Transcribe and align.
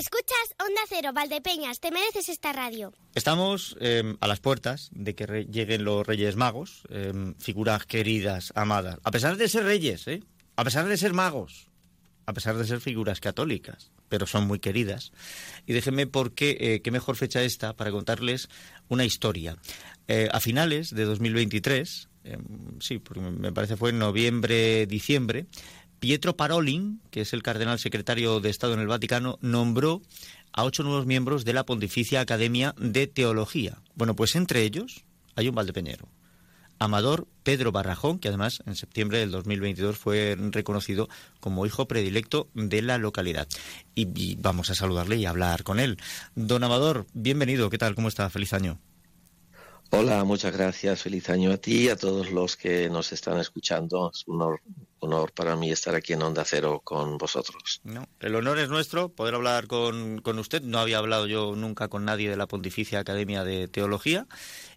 Escuchas 0.00 0.56
Onda 0.58 0.80
Cero, 0.88 1.10
Valdepeñas, 1.12 1.78
te 1.78 1.90
mereces 1.90 2.30
esta 2.30 2.54
radio. 2.54 2.94
Estamos 3.14 3.76
em, 3.80 4.16
a 4.22 4.28
las 4.28 4.40
puertas 4.40 4.88
de 4.92 5.14
que 5.14 5.26
lleguen 5.50 5.84
los 5.84 6.06
Reyes 6.06 6.36
Magos, 6.36 6.84
em, 6.88 7.34
figuras 7.34 7.84
queridas, 7.84 8.50
amadas, 8.54 8.98
a 9.04 9.10
pesar 9.10 9.36
de 9.36 9.46
ser 9.46 9.64
reyes, 9.64 10.08
¿eh? 10.08 10.22
a 10.56 10.64
pesar 10.64 10.88
de 10.88 10.96
ser 10.96 11.12
magos, 11.12 11.68
a 12.24 12.32
pesar 12.32 12.56
de 12.56 12.64
ser 12.64 12.80
figuras 12.80 13.20
católicas, 13.20 13.92
pero 14.08 14.26
son 14.26 14.46
muy 14.46 14.58
queridas. 14.58 15.12
Y 15.66 15.74
déjenme 15.74 16.06
por 16.06 16.32
qué, 16.32 16.56
eh, 16.58 16.80
qué 16.80 16.90
mejor 16.90 17.16
fecha 17.16 17.42
esta 17.42 17.76
para 17.76 17.90
contarles 17.90 18.48
una 18.88 19.04
historia. 19.04 19.58
Eh, 20.08 20.30
a 20.32 20.40
finales 20.40 20.94
de 20.94 21.04
2023, 21.04 22.08
em, 22.24 22.80
sí, 22.80 23.00
porque 23.00 23.20
me 23.20 23.52
parece 23.52 23.76
fue 23.76 23.90
en 23.90 23.98
noviembre, 23.98 24.86
diciembre, 24.86 25.44
Pietro 26.00 26.34
Parolin, 26.34 27.00
que 27.10 27.20
es 27.20 27.32
el 27.34 27.42
cardenal 27.42 27.78
secretario 27.78 28.40
de 28.40 28.48
Estado 28.48 28.72
en 28.72 28.80
el 28.80 28.86
Vaticano, 28.86 29.38
nombró 29.42 30.00
a 30.52 30.64
ocho 30.64 30.82
nuevos 30.82 31.06
miembros 31.06 31.44
de 31.44 31.52
la 31.52 31.64
Pontificia 31.64 32.22
Academia 32.22 32.74
de 32.78 33.06
Teología. 33.06 33.82
Bueno, 33.94 34.16
pues 34.16 34.34
entre 34.34 34.62
ellos 34.62 35.04
hay 35.36 35.48
un 35.48 35.54
valdepeñero. 35.54 36.08
Amador 36.78 37.28
Pedro 37.42 37.70
Barrajón, 37.72 38.18
que 38.18 38.28
además 38.28 38.62
en 38.64 38.74
septiembre 38.74 39.18
del 39.18 39.30
2022 39.30 39.98
fue 39.98 40.36
reconocido 40.38 41.10
como 41.38 41.66
hijo 41.66 41.86
predilecto 41.86 42.48
de 42.54 42.80
la 42.80 42.96
localidad. 42.96 43.46
Y, 43.94 44.08
y, 44.18 44.36
vamos 44.36 44.70
a 44.70 44.74
saludarle 44.74 45.16
y 45.16 45.26
hablar 45.26 45.62
con 45.62 45.78
él. 45.78 45.98
Don 46.34 46.64
Amador, 46.64 47.06
bienvenido. 47.12 47.68
¿Qué 47.68 47.76
tal? 47.76 47.94
¿Cómo 47.94 48.08
está? 48.08 48.30
Feliz 48.30 48.54
año. 48.54 48.80
Hola, 49.92 50.22
muchas 50.22 50.56
gracias. 50.56 51.02
Feliz 51.02 51.28
año 51.30 51.50
a 51.50 51.56
ti 51.56 51.86
y 51.86 51.88
a 51.88 51.96
todos 51.96 52.30
los 52.30 52.56
que 52.56 52.88
nos 52.88 53.10
están 53.12 53.38
escuchando. 53.38 54.12
Es 54.14 54.22
un 54.28 54.40
honor, 54.40 54.60
honor 55.00 55.32
para 55.32 55.56
mí 55.56 55.72
estar 55.72 55.96
aquí 55.96 56.12
en 56.12 56.22
Onda 56.22 56.44
Cero 56.44 56.80
con 56.84 57.18
vosotros. 57.18 57.80
No, 57.82 58.06
el 58.20 58.36
honor 58.36 58.60
es 58.60 58.68
nuestro 58.68 59.08
poder 59.08 59.34
hablar 59.34 59.66
con, 59.66 60.20
con 60.20 60.38
usted. 60.38 60.62
No 60.62 60.78
había 60.78 60.98
hablado 60.98 61.26
yo 61.26 61.56
nunca 61.56 61.88
con 61.88 62.04
nadie 62.04 62.30
de 62.30 62.36
la 62.36 62.46
Pontificia 62.46 63.00
Academia 63.00 63.42
de 63.42 63.66
Teología. 63.66 64.28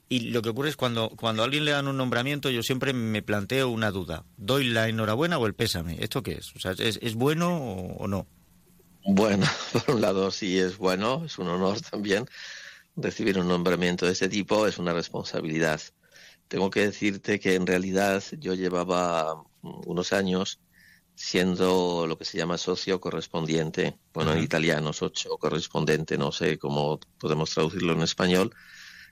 Y 0.09 0.31
lo 0.31 0.41
que 0.41 0.49
ocurre 0.49 0.69
es 0.69 0.77
cuando, 0.77 1.09
cuando 1.09 1.43
a 1.43 1.45
alguien 1.45 1.65
le 1.65 1.71
dan 1.71 1.87
un 1.87 1.97
nombramiento, 1.97 2.49
yo 2.49 2.63
siempre 2.63 2.91
me 2.91 3.21
planteo 3.21 3.69
una 3.69 3.91
duda. 3.91 4.25
¿Doy 4.37 4.65
la 4.65 4.89
enhorabuena 4.89 5.37
o 5.37 5.45
el 5.45 5.53
pésame? 5.53 5.97
¿Esto 5.99 6.23
qué 6.23 6.33
es? 6.33 6.55
O 6.55 6.59
sea, 6.59 6.71
¿es, 6.71 6.97
es 7.03 7.13
bueno 7.13 7.55
o, 7.55 7.97
o 7.97 8.07
no? 8.07 8.25
Bueno, 9.05 9.45
por 9.73 9.95
un 9.95 10.01
lado 10.01 10.31
sí 10.31 10.57
es 10.57 10.79
bueno, 10.79 11.23
es 11.23 11.37
un 11.37 11.49
honor 11.49 11.79
también 11.81 12.25
recibir 12.95 13.39
un 13.39 13.47
nombramiento 13.47 14.05
de 14.05 14.11
este 14.11 14.29
tipo 14.29 14.67
es 14.67 14.77
una 14.77 14.93
responsabilidad. 14.93 15.81
Tengo 16.47 16.69
que 16.69 16.81
decirte 16.81 17.39
que 17.39 17.55
en 17.55 17.65
realidad 17.65 18.23
yo 18.39 18.53
llevaba 18.53 19.43
unos 19.61 20.13
años 20.13 20.59
siendo 21.15 22.05
lo 22.07 22.17
que 22.17 22.25
se 22.25 22.37
llama 22.37 22.57
socio 22.57 22.99
correspondiente, 22.99 23.99
bueno, 24.13 24.31
uh 24.31 24.33
-huh. 24.33 24.37
en 24.37 24.43
italiano, 24.43 24.93
socio 24.93 25.37
correspondiente, 25.37 26.17
no 26.17 26.31
sé 26.31 26.57
cómo 26.57 26.99
podemos 27.19 27.51
traducirlo 27.51 27.93
en 27.93 28.01
español, 28.01 28.53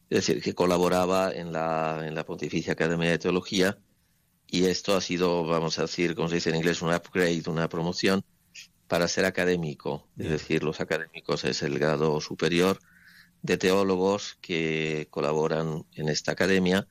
es 0.10 0.26
decir, 0.26 0.42
que 0.42 0.56
colaboraba 0.56 1.32
en 1.32 1.52
la, 1.54 2.02
en 2.06 2.16
la 2.16 2.26
Pontificia 2.26 2.74
Academia 2.74 3.12
de 3.12 3.20
Teología 3.20 3.78
y 4.48 4.66
esto 4.66 4.96
ha 4.96 5.02
sido, 5.02 5.46
vamos 5.46 5.80
a 5.80 5.84
decir, 5.84 6.16
como 6.16 6.28
se 6.28 6.36
dice 6.36 6.50
en 6.50 6.58
inglés, 6.58 6.82
un 6.82 6.94
upgrade, 6.94 7.44
una 7.48 7.70
promoción 7.70 8.24
para 8.88 9.08
ser 9.08 9.26
académico, 9.26 10.10
es 10.18 10.30
decir, 10.30 10.64
los 10.64 10.82
académicos 10.82 11.46
es 11.46 11.62
el 11.64 11.80
grado 11.80 12.20
superior 12.20 12.80
de 13.42 13.58
teólogos 13.58 14.38
que 14.42 15.08
colaboran 15.10 15.86
en 15.96 16.10
esta 16.10 16.34
academia, 16.34 16.88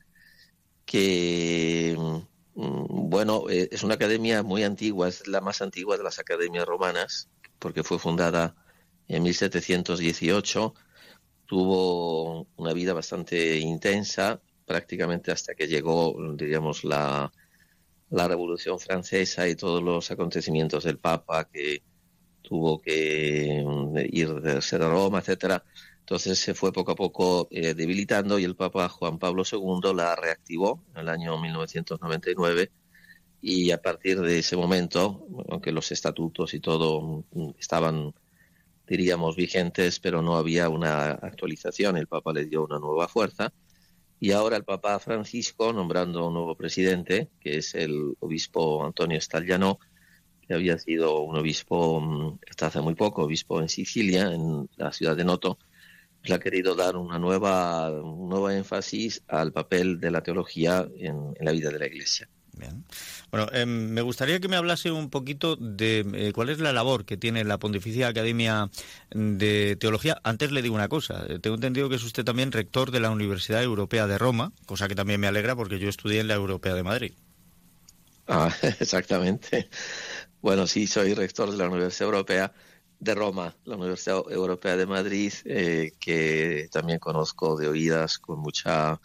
que, 0.85 1.97
bueno, 2.55 3.45
es 3.49 3.83
una 3.83 3.95
academia 3.95 4.43
muy 4.43 4.65
antigua, 4.65 5.09
es 5.09 5.27
la 5.29 5.41
más 5.41 5.63
antigua 5.63 5.97
de 5.97 6.03
las 6.03 6.19
academias 6.19 6.67
romanas, 6.67 7.29
porque 7.59 7.85
fue 7.85 7.99
fundada 7.99 8.57
en 9.07 9.23
1718, 9.23 10.75
tuvo 11.47 12.47
una 12.57 12.73
vida 12.73 12.93
bastante 12.93 13.59
intensa, 13.59 14.41
prácticamente 14.67 15.33
hasta 15.33 15.55
que 15.55 15.69
llegó, 15.69 16.17
diríamos, 16.35 16.85
la, 16.85 17.33
la 18.11 18.29
Revolución 18.29 18.79
Francesa 18.79 19.49
y 19.49 19.57
todos 19.57 19.83
los 19.83 20.11
acontecimientos 20.11 20.85
del 20.85 20.99
Papa 20.99 21.49
que 21.49 21.83
tuvo 22.43 22.81
que 22.81 23.65
ir 24.11 24.41
de 24.41 24.63
ser 24.63 24.83
a 24.83 24.89
Roma, 24.89 25.21
etcétera 25.21 25.65
entonces 26.01 26.39
se 26.39 26.55
fue 26.55 26.73
poco 26.73 26.93
a 26.93 26.97
poco 26.97 27.49
eh, 27.51 27.75
debilitando 27.75 28.39
y 28.39 28.45
el 28.45 28.57
Papa 28.57 28.89
Juan 28.89 29.19
Pablo 29.19 29.45
II 29.51 29.95
la 29.95 30.17
reactivó 30.17 30.83
en 30.95 31.03
el 31.03 31.09
año 31.09 31.39
1999 31.41 32.71
y 33.43 33.71
a 33.71 33.81
partir 33.81 34.21
de 34.21 34.39
ese 34.39 34.57
momento, 34.57 35.27
aunque 35.49 35.73
los 35.73 35.91
estatutos 35.93 36.53
y 36.53 36.61
todo 36.61 37.25
estaban, 37.59 38.13
diríamos, 38.87 39.37
vigentes, 39.37 39.99
pero 39.99 40.21
no 40.21 40.37
había 40.37 40.69
una 40.69 41.13
actualización, 41.13 41.97
el 41.97 42.07
Papa 42.07 42.33
le 42.33 42.45
dio 42.45 42.65
una 42.65 42.79
nueva 42.79 43.09
fuerza. 43.09 43.53
Y 44.23 44.33
ahora 44.33 44.59
el 44.59 44.65
Papa 44.65 44.99
Francisco, 44.99 45.73
nombrando 45.73 46.27
un 46.27 46.35
nuevo 46.35 46.55
presidente, 46.55 47.31
que 47.41 47.57
es 47.57 47.75
el 47.75 48.15
obispo 48.21 48.85
Antonio 48.85 49.19
Stagliano, 49.19 49.79
que 50.47 50.53
había 50.53 50.77
sido 50.77 51.21
un 51.23 51.39
obispo 51.39 52.39
hasta 52.47 52.67
hace 52.67 52.81
muy 52.83 52.95
poco, 52.95 53.23
obispo 53.23 53.63
en 53.63 53.71
Sicilia, 53.71 54.31
en 54.33 54.69
la 54.77 54.93
ciudad 54.93 55.17
de 55.17 55.25
Noto, 55.25 55.59
le 56.23 56.35
ha 56.35 56.39
querido 56.39 56.75
dar 56.75 56.97
una 56.97 57.19
nueva, 57.19 57.91
un 57.91 58.29
nuevo 58.29 58.51
énfasis 58.51 59.23
al 59.29 59.53
papel 59.53 60.01
de 60.01 60.11
la 60.11 60.23
teología 60.23 60.87
en, 60.97 61.35
en 61.37 61.45
la 61.45 61.53
vida 61.53 61.71
de 61.71 61.79
la 61.79 61.87
Iglesia. 61.87 62.29
Bien. 62.53 62.85
Bueno, 63.31 63.49
eh, 63.53 63.65
me 63.65 64.03
gustaría 64.03 64.41
que 64.41 64.49
me 64.49 64.57
hablase 64.57 64.91
un 64.91 65.09
poquito 65.09 65.57
de 65.57 66.05
eh, 66.15 66.33
cuál 66.33 66.51
es 66.51 66.59
la 66.59 66.73
labor 66.73 67.05
que 67.05 67.17
tiene 67.17 67.45
la 67.45 67.59
Pontificia 67.59 68.09
Academia 68.09 68.71
de 69.11 69.77
Teología. 69.77 70.21
Antes 70.25 70.51
le 70.53 70.63
digo 70.63 70.75
una 70.75 70.89
cosa, 70.89 71.27
tengo 71.41 71.55
entendido 71.55 71.89
que 71.89 71.97
es 71.97 72.05
usted 72.05 72.25
también 72.25 72.53
rector 72.53 72.91
de 72.91 73.01
la 73.01 73.11
Universidad 73.11 73.63
Europea 73.63 74.07
de 74.07 74.19
Roma, 74.19 74.53
cosa 74.67 74.89
que 74.89 74.95
también 74.95 75.21
me 75.21 75.29
alegra 75.29 75.57
porque 75.57 75.79
yo 75.79 75.89
estudié 75.89 76.21
en 76.21 76.29
la 76.29 76.35
Europea 76.35 76.75
de 76.75 76.83
Madrid. 76.83 77.13
Ah, 78.27 78.53
exactamente. 78.81 79.69
Bueno, 80.43 80.67
sí, 80.67 80.87
soy 80.87 81.15
rector 81.15 81.51
de 81.51 81.57
la 81.57 81.69
Universidad 81.69 82.09
Europea 82.09 82.53
de 83.01 83.15
Roma, 83.15 83.57
la 83.65 83.77
Universidad 83.77 84.23
Europea 84.31 84.77
de 84.77 84.87
Madrid, 84.87 85.33
eh, 85.47 85.93
que 85.99 86.69
también 86.71 86.99
conozco 86.99 87.57
de 87.57 87.67
oídas 87.69 88.19
con 88.19 88.39
mucha, 88.41 89.01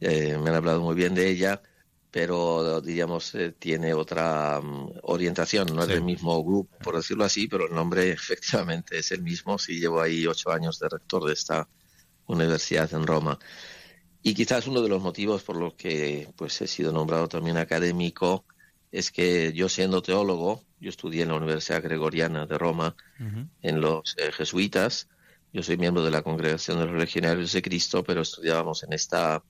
eh, 0.00 0.36
me 0.38 0.50
han 0.50 0.56
hablado 0.56 0.82
muy 0.82 0.94
bien 0.94 1.14
de 1.14 1.30
ella, 1.30 1.62
pero 2.10 2.80
diríamos 2.82 3.34
eh, 3.34 3.52
tiene 3.58 3.94
otra 3.94 4.60
um, 4.60 4.92
orientación, 5.02 5.74
no 5.74 5.82
sí. 5.82 5.88
es 5.88 5.94
del 5.94 6.04
mismo 6.04 6.44
grupo, 6.44 6.76
por 6.78 6.96
decirlo 6.96 7.24
así, 7.24 7.48
pero 7.48 7.66
el 7.66 7.74
nombre 7.74 8.10
efectivamente 8.12 8.98
es 8.98 9.10
el 9.10 9.22
mismo. 9.22 9.58
Sí, 9.58 9.80
llevo 9.80 10.00
ahí 10.00 10.26
ocho 10.26 10.50
años 10.52 10.78
de 10.78 10.88
rector 10.90 11.24
de 11.24 11.32
esta 11.32 11.66
universidad 12.26 12.92
en 12.94 13.06
Roma. 13.06 13.38
Y 14.22 14.34
quizás 14.34 14.66
uno 14.66 14.80
de 14.82 14.88
los 14.88 15.02
motivos 15.02 15.42
por 15.42 15.56
los 15.56 15.74
que 15.74 16.28
pues 16.36 16.60
he 16.62 16.66
sido 16.66 16.92
nombrado 16.92 17.28
también 17.28 17.56
académico 17.56 18.44
es 18.94 19.10
que 19.10 19.52
yo 19.52 19.68
siendo 19.68 20.02
teólogo, 20.02 20.62
yo 20.78 20.88
estudié 20.88 21.22
en 21.22 21.30
la 21.30 21.34
Universidad 21.34 21.82
Gregoriana 21.82 22.46
de 22.46 22.56
Roma, 22.56 22.94
uh 23.18 23.24
-huh. 23.24 23.48
en 23.60 23.80
los 23.80 24.14
eh, 24.18 24.30
jesuitas, 24.30 25.08
yo 25.52 25.64
soy 25.64 25.76
miembro 25.76 26.04
de 26.04 26.12
la 26.12 26.22
Congregación 26.22 26.78
de 26.78 26.86
los 26.86 26.96
Legionarios 26.96 27.52
de 27.52 27.60
Cristo, 27.60 28.04
pero 28.04 28.22
estudiábamos 28.22 28.84
en 28.84 28.92
esta 28.92 29.42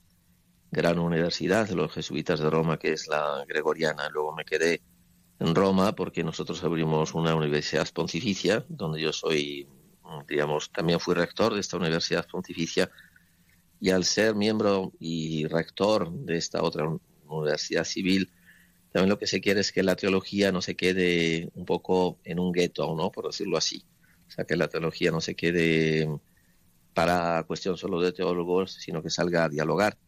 gran 0.71 0.99
universidad 0.99 1.69
de 1.69 1.75
los 1.75 1.93
jesuitas 1.93 2.41
de 2.41 2.49
Roma, 2.49 2.79
que 2.79 2.93
es 2.95 3.07
la 3.07 3.45
Gregoriana. 3.47 4.09
Luego 4.09 4.35
me 4.35 4.47
quedé 4.47 4.81
en 5.39 5.55
Roma 5.55 5.95
porque 5.95 6.25
nosotros 6.25 6.65
abrimos 6.65 7.15
una 7.15 7.35
universidad 7.35 7.87
pontificia, 7.93 8.65
donde 8.69 9.01
yo 9.03 9.13
soy, 9.13 9.69
digamos, 10.27 10.71
también 10.73 11.01
fui 11.01 11.15
rector 11.15 11.53
de 11.53 11.61
esta 11.61 11.77
universidad 11.77 12.27
pontificia, 12.27 12.91
y 13.79 13.91
al 13.91 14.05
ser 14.05 14.35
miembro 14.35 14.93
y 14.99 15.47
rector 15.49 16.11
de 16.11 16.39
esta 16.39 16.63
otra 16.63 16.85
universidad 17.27 17.85
civil, 17.85 18.31
también 18.95 19.11
lo 19.11 19.19
que 19.19 19.27
se 19.27 19.41
quiere 19.41 19.59
es 19.59 19.73
que 19.73 19.83
la 19.83 19.97
teología 19.97 20.53
no 20.53 20.63
se 20.63 20.77
quede 20.77 21.51
un 21.55 21.65
poco 21.65 22.21
en 22.23 22.39
un 22.39 22.53
gueto, 22.53 22.95
¿no? 22.95 23.11
Por 23.11 23.27
decirlo 23.27 23.57
así. 23.57 23.85
O 24.29 24.31
sea, 24.31 24.45
que 24.45 24.55
la 24.55 24.69
teología 24.69 25.11
no 25.11 25.21
se 25.21 25.35
quede 25.35 26.09
para 26.95 27.43
cuestión 27.43 27.77
solo 27.77 28.01
de 28.01 28.13
teólogos, 28.13 28.75
sino 28.75 29.03
que 29.03 29.11
salga 29.11 29.43
a 29.43 29.49
dialogar. 29.49 29.99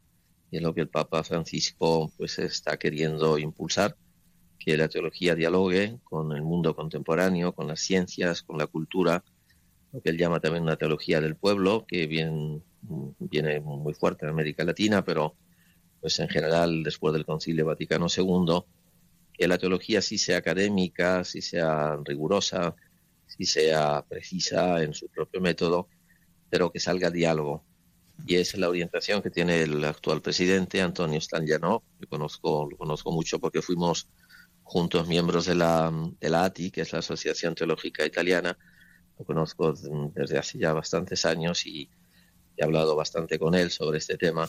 Y 0.53 0.59
es 0.59 0.63
lo 0.63 0.73
que 0.73 0.83
el 0.83 0.89
Papa 0.89 1.25
Francisco 1.25 2.13
pues 2.17 2.39
está 2.39 2.77
queriendo 2.77 3.39
impulsar, 3.39 3.97
que 4.57 4.77
la 4.77 4.87
teología 4.87 5.35
dialogue 5.35 5.99
con 6.05 6.31
el 6.31 6.43
mundo 6.43 6.77
contemporáneo, 6.77 7.57
con 7.57 7.67
las 7.67 7.81
ciencias, 7.81 8.45
con 8.45 8.57
la 8.57 8.69
cultura, 8.69 9.25
lo 9.93 10.01
que 10.01 10.11
él 10.11 10.17
llama 10.17 10.39
también 10.39 10.63
una 10.63 10.77
teología 10.77 11.21
del 11.21 11.35
pueblo, 11.35 11.87
que 11.89 12.07
bien, 12.07 12.63
viene 13.19 13.59
muy 13.59 13.95
fuerte 13.95 14.27
en 14.27 14.31
América 14.31 14.63
Latina, 14.63 15.05
pero 15.05 15.35
pues 16.01 16.21
en 16.21 16.29
general 16.29 16.85
después 16.85 17.13
del 17.13 17.27
Concilio 17.27 17.67
Vaticano 17.67 18.07
II, 18.17 18.63
que 19.37 19.49
la 19.49 19.59
teología 19.59 20.01
sí 20.01 20.19
sea 20.19 20.39
académica, 20.39 21.25
sí 21.25 21.43
sea 21.43 21.97
rigurosa, 22.05 22.75
sí 23.27 23.45
sea 23.45 24.05
precisa 24.09 24.83
en 24.83 24.95
su 24.95 25.09
propio 25.09 25.41
método, 25.41 25.89
pero 26.49 26.71
que 26.71 26.81
salga 26.81 27.11
diálogo. 27.11 27.65
Y 28.27 28.37
es 28.37 28.57
la 28.57 28.69
orientación 28.69 29.21
que 29.21 29.31
tiene 29.31 29.63
el 29.63 29.85
actual 29.85 30.23
presidente, 30.23 30.81
Antonio 30.81 31.21
Stangiano, 31.21 31.83
que 32.01 32.07
conozco, 32.07 32.67
lo 32.71 32.77
conozco 32.79 33.13
mucho 33.13 33.39
porque 33.39 33.61
fuimos 33.61 34.09
juntos 34.63 35.07
miembros 35.07 35.47
de 35.47 35.55
la, 35.55 35.93
de 36.19 36.31
la 36.31 36.45
ATI, 36.45 36.71
que 36.71 36.81
es 36.81 36.93
la 36.93 37.01
Asociación 37.01 37.55
Teológica 37.55 38.07
Italiana, 38.07 38.57
lo 39.19 39.25
conozco 39.25 39.73
desde 40.15 40.39
hace 40.39 40.59
ya 40.59 40.73
bastantes 40.73 41.25
años 41.25 41.67
y 41.67 41.89
he 42.57 42.65
hablado 42.65 42.97
bastante 42.97 43.39
con 43.39 43.55
él 43.55 43.71
sobre 43.71 43.99
este 43.99 44.17
tema 44.17 44.49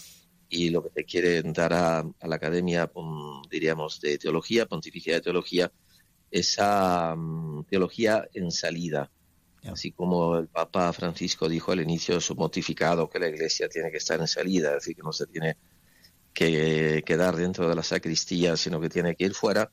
y 0.49 0.69
lo 0.69 0.83
que 0.83 0.89
te 0.89 1.05
quiere 1.05 1.41
dar 1.43 1.73
a, 1.73 2.03
la 2.21 2.35
Academia, 2.35 2.89
diríamos, 3.49 3.99
de 3.99 4.17
Teología, 4.17 4.65
Pontificia 4.65 5.15
de 5.15 5.21
Teología, 5.21 5.71
esa 6.31 7.15
mm, 7.15 7.65
teología 7.65 8.27
en 8.33 8.51
salida. 8.51 9.11
Así 9.63 9.91
como 9.91 10.37
el 10.37 10.47
Papa 10.47 10.93
Francisco 10.93 11.49
dijo 11.49 11.71
al 11.71 11.81
inicio 11.81 12.15
de 12.15 12.21
su 12.21 12.35
mortificado 12.35 13.09
que 13.09 13.19
la 13.19 13.27
Iglesia 13.27 13.67
tiene 13.67 13.91
que 13.91 13.97
estar 13.97 14.19
en 14.19 14.27
salida, 14.27 14.69
es 14.69 14.75
decir, 14.75 14.95
que 14.95 15.03
no 15.03 15.11
se 15.11 15.27
tiene 15.27 15.57
que 16.33 17.03
quedar 17.05 17.35
dentro 17.35 17.67
de 17.67 17.75
la 17.75 17.83
sacristía, 17.83 18.55
sino 18.55 18.79
que 18.79 18.89
tiene 18.89 19.15
que 19.15 19.25
ir 19.25 19.33
fuera, 19.33 19.71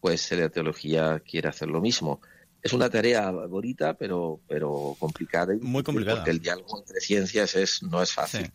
pues 0.00 0.30
la 0.32 0.48
teología 0.48 1.20
quiere 1.20 1.48
hacer 1.48 1.68
lo 1.68 1.80
mismo 1.80 2.20
es 2.66 2.72
una 2.72 2.90
tarea 2.90 3.30
bonita, 3.30 3.94
pero, 3.94 4.40
pero 4.48 4.96
complicada. 4.98 5.54
Muy 5.60 5.82
complicada. 5.82 6.18
Porque 6.18 6.30
el 6.30 6.40
diálogo 6.40 6.78
entre 6.78 7.00
ciencias 7.00 7.54
es, 7.54 7.82
no 7.82 8.02
es 8.02 8.12
fácil. 8.12 8.50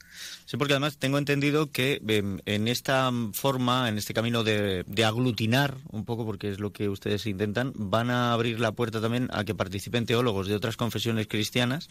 Sí. 0.46 0.58
porque 0.58 0.74
además 0.74 0.98
tengo 0.98 1.18
entendido 1.18 1.72
que 1.72 2.02
em, 2.08 2.40
en 2.46 2.68
esta 2.68 3.12
forma, 3.34 3.90
en 3.90 3.98
este 3.98 4.14
camino 4.14 4.44
de, 4.44 4.84
de, 4.86 5.06
aglutinar 5.06 5.78
un 5.92 6.06
poco, 6.06 6.26
porque 6.26 6.52
es 6.52 6.60
lo 6.60 6.72
que 6.72 6.90
ustedes 6.90 7.26
intentan, 7.26 7.74
van 7.76 8.10
a 8.10 8.34
abrir 8.34 8.60
la 8.60 8.74
puerta 8.74 9.02
también 9.02 9.30
a 9.32 9.44
que 9.44 9.56
participen 9.56 10.06
teólogos 10.06 10.48
de 10.48 10.56
otras 10.56 10.78
confesiones 10.78 11.28
cristianas, 11.28 11.88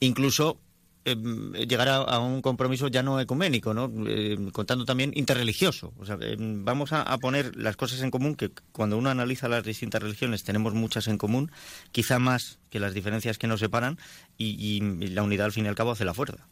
incluso 0.00 0.58
Em, 1.02 1.52
llegar 1.54 1.88
a, 1.88 2.18
un 2.18 2.42
compromiso 2.42 2.88
ya 2.88 3.02
no 3.02 3.18
ecuménico, 3.20 3.72
¿no? 3.72 3.90
Em, 4.06 4.50
contando 4.50 4.84
también 4.84 5.12
interreligioso. 5.14 5.94
O 5.98 6.04
sea, 6.04 6.18
em, 6.20 6.62
vamos 6.62 6.92
a, 6.92 7.16
poner 7.18 7.56
las 7.56 7.76
cosas 7.76 8.02
en 8.02 8.10
común, 8.10 8.34
que 8.34 8.50
cuando 8.72 8.98
uno 8.98 9.08
analiza 9.08 9.48
las 9.48 9.64
distintas 9.64 10.02
religiones 10.02 10.44
tenemos 10.44 10.74
muchas 10.74 11.08
en 11.08 11.16
común, 11.16 11.50
quizá 11.90 12.18
más 12.18 12.58
que 12.68 12.80
las 12.80 12.92
diferencias 12.92 13.38
que 13.38 13.46
nos 13.46 13.60
separan, 13.60 13.98
y, 14.36 14.80
la 15.10 15.22
unidad 15.22 15.46
al 15.46 15.52
fin 15.52 15.64
y 15.64 15.68
al 15.68 15.74
cabo 15.74 15.92
hace 15.92 16.04
la 16.04 16.12
fuerza. 16.12 16.46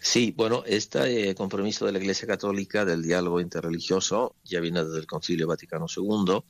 Sí, 0.00 0.34
bueno, 0.36 0.64
este 0.66 1.34
compromiso 1.36 1.86
de 1.86 1.92
la 1.92 1.98
Iglesia 1.98 2.26
Católica 2.26 2.84
del 2.84 3.02
diálogo 3.02 3.40
interreligioso 3.40 4.34
ya 4.44 4.60
viene 4.60 4.84
desde 4.84 4.98
el 4.98 5.06
Concilio 5.06 5.46
Vaticano 5.46 5.86
II 5.94 6.42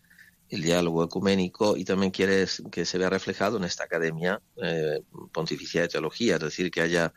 el 0.48 0.62
diálogo 0.62 1.04
ecuménico 1.04 1.76
y 1.76 1.84
también 1.84 2.12
quiere 2.12 2.46
que 2.70 2.84
se 2.84 2.98
vea 2.98 3.10
reflejado 3.10 3.56
en 3.56 3.64
esta 3.64 3.84
academia 3.84 4.40
eh, 4.62 5.02
pontificia 5.32 5.82
de 5.82 5.88
teología, 5.88 6.36
es 6.36 6.40
decir, 6.40 6.70
que 6.70 6.82
haya 6.82 7.12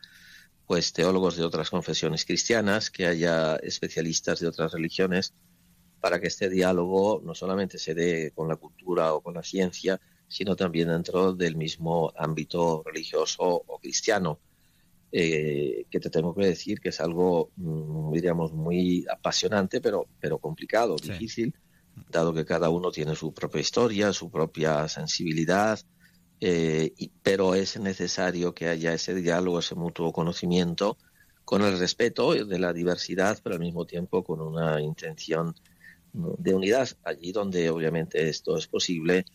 pues 0.66 0.94
teólogos 0.94 1.36
de 1.36 1.44
otras 1.44 1.70
confesiones 1.70 2.26
cristianas, 2.26 2.92
que 2.92 3.08
haya 3.08 3.56
especialistas 3.58 4.40
de 4.40 4.48
otras 4.48 4.72
religiones, 4.72 5.34
para 6.00 6.20
que 6.20 6.28
este 6.28 6.50
diálogo 6.50 7.22
no 7.24 7.34
solamente 7.34 7.78
se 7.80 7.96
dé 7.96 8.32
con 8.36 8.48
la 8.48 8.56
cultura 8.56 9.14
o 9.14 9.22
con 9.22 9.34
la 9.34 9.44
ciencia, 9.44 10.00
sino 10.28 10.56
también 10.56 10.90
dentro 10.90 11.34
del 11.34 11.56
mismo 11.56 12.14
ámbito 12.16 12.84
religioso 12.86 13.44
o 13.44 13.80
cristiano. 13.80 14.40
Eh, 15.12 15.88
que 15.90 16.00
te 16.00 16.12
tengo 16.12 16.36
que 16.36 16.46
decir 16.46 16.80
que 16.80 16.90
es 16.90 17.00
algo, 17.00 17.50
mm, 17.56 18.12
diríamos, 18.12 18.54
muy 18.54 19.08
apasionante, 19.12 19.82
pero, 19.82 20.06
pero 20.20 20.38
complicado, 20.38 20.98
difícil 20.98 21.52
dado 22.10 22.34
que 22.34 22.46
cada 22.46 22.70
uno 22.70 22.92
tiene 22.92 23.16
su 23.16 23.34
propia 23.34 23.62
historia, 23.62 24.14
su 24.14 24.30
propia 24.30 24.88
sensibilidad, 24.88 25.80
eh, 26.42 26.94
pero 27.22 27.56
es 27.56 27.80
necesario 27.80 28.54
que 28.54 28.68
haya 28.68 28.94
ese 28.94 29.14
diálogo, 29.16 29.60
ese 29.60 29.76
mutuo 29.76 30.14
conocimiento, 30.14 30.98
con 31.44 31.64
el 31.64 31.80
respeto 31.80 32.34
de 32.34 32.60
la 32.60 32.74
diversidad, 32.74 33.40
pero 33.44 33.56
al 33.56 33.62
mismo 33.62 33.86
tiempo 33.86 34.24
con 34.24 34.40
una 34.40 34.82
intención 34.82 35.56
de 36.14 36.54
unidad, 36.54 36.90
allí 37.04 37.32
donde 37.32 37.70
obviamente 37.70 38.30
esto 38.30 38.58
es 38.58 38.68
posible 38.68 39.26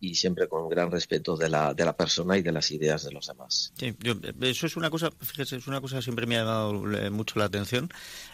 y 0.00 0.14
siempre 0.14 0.48
con 0.48 0.68
gran 0.68 0.90
respeto 0.90 1.36
de 1.36 1.48
la, 1.48 1.74
de 1.74 1.84
la 1.84 1.96
persona 1.96 2.36
y 2.36 2.42
de 2.42 2.52
las 2.52 2.70
ideas 2.70 3.04
de 3.04 3.12
los 3.12 3.26
demás. 3.26 3.72
Sí, 3.76 3.94
eso 4.42 4.66
es 4.66 4.76
una 4.76 4.90
cosa, 4.90 5.10
fíjese, 5.20 5.56
es 5.56 5.66
una 5.66 5.80
cosa 5.80 5.96
que 5.96 6.02
siempre 6.02 6.26
me 6.26 6.36
ha 6.36 6.40
llamado 6.40 6.92
eh, 6.92 7.10
mucho 7.10 7.38
la 7.38 7.46
atención. 7.46 7.88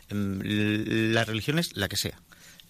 Em, 0.08 0.40
la 1.12 1.25
religión 1.25 1.58
es 1.58 1.76
la 1.76 1.88
que 1.88 1.96
sea 1.96 2.20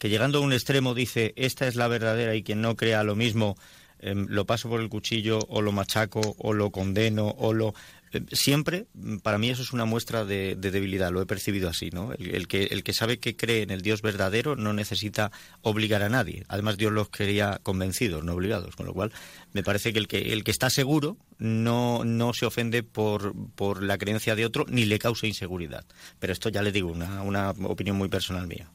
que 0.01 0.09
llegando 0.09 0.39
a 0.39 0.41
un 0.41 0.55
extremo 0.55 0.95
dice 0.95 1.35
esta 1.37 1.69
es 1.69 1.77
la 1.77 1.87
verdadera 1.87 2.35
y 2.35 2.43
quien 2.43 2.63
no 2.63 2.75
crea 2.75 3.05
lo 3.05 3.15
mismo 3.15 3.57
em, 4.01 4.27
lo 4.31 4.47
paso 4.47 4.69
por 4.71 4.81
el 4.81 4.89
cuchillo 4.89 5.41
o 5.49 5.61
lo 5.61 5.73
machaco 5.73 6.35
o 6.39 6.55
lo 6.55 6.71
condeno 6.71 7.29
o 7.37 7.53
lo 7.53 7.75
em, 8.13 8.27
siempre 8.33 8.87
para 9.23 9.37
mí 9.37 9.51
eso 9.51 9.61
es 9.61 9.75
una 9.75 9.85
muestra 9.85 10.25
de, 10.25 10.57
debilidad 10.57 11.13
lo 11.13 11.21
he 11.21 11.27
percibido 11.27 11.69
así 11.69 11.91
no 11.91 12.15
el, 12.15 12.49
que 12.49 12.65
el 12.65 12.83
que 12.83 12.95
sabe 12.95 13.19
que 13.19 13.37
cree 13.37 13.61
en 13.61 13.71
el 13.71 13.83
Dios 13.83 14.01
verdadero 14.01 14.57
no 14.57 14.73
necesita 14.73 15.31
obligar 15.61 16.03
a 16.03 16.09
nadie. 16.09 16.45
Además 16.49 16.79
Dios 16.79 16.93
los 16.93 17.11
quería 17.11 17.61
convencidos 17.63 18.25
no 18.25 18.33
obligados 18.33 18.77
con 18.77 18.87
lo 18.87 18.95
cual 18.95 19.13
me 19.53 19.63
parece 19.63 19.93
que 19.93 19.99
el 19.99 20.09
que 20.09 20.33
el 20.33 20.45
que 20.45 20.51
está 20.51 20.71
seguro 20.71 21.19
no 21.37 22.05
no 22.07 22.33
se 22.33 22.47
ofende 22.47 22.83
por 22.83 23.35
por 23.55 23.83
la 23.83 23.99
creencia 23.99 24.35
de 24.35 24.47
otro 24.47 24.65
ni 24.67 24.87
le 24.87 24.99
causa 24.99 25.27
inseguridad. 25.27 25.85
Pero 26.19 26.33
esto 26.33 26.49
ya 26.49 26.63
le 26.63 26.73
digo 26.73 26.91
una 26.91 27.23
una 27.23 27.51
opinión 27.51 27.99
muy 27.99 28.09
personal 28.09 28.47
mía 28.47 28.71